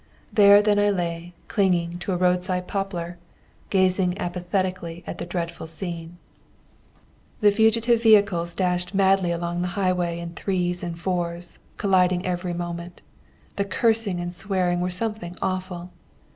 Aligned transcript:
There 0.33 0.63
then 0.63 0.79
I 0.79 0.89
lay 0.89 1.35
clinging 1.47 1.99
to 1.99 2.11
a 2.11 2.17
roadside 2.17 2.67
poplar, 2.67 3.19
gazing 3.69 4.17
apathetically 4.17 5.03
at 5.05 5.19
the 5.19 5.27
dreadful 5.27 5.67
scene. 5.67 6.17
The 7.41 7.51
fugitive 7.51 8.01
vehicles 8.01 8.55
dashed 8.55 8.95
madly 8.95 9.31
along 9.31 9.61
the 9.61 9.67
highway 9.77 10.17
in 10.17 10.31
threes 10.33 10.81
and 10.81 10.97
fours, 10.99 11.59
colliding 11.77 12.25
every 12.25 12.55
moment. 12.55 13.01
The 13.57 13.65
cursing 13.65 14.19
and 14.19 14.33
swearing 14.33 14.81
were 14.81 14.89
something 14.89 15.35
awful. 15.39 15.91